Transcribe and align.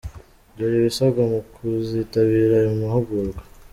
Dore 0.55 0.75
ibisabwa 0.79 1.21
mu 1.31 1.39
kuzitabira 1.53 2.53
ayo 2.59 2.71
mahugurwa. 2.81 3.39